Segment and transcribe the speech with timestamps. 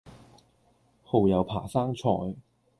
[1.05, 2.09] 蠔油扒生菜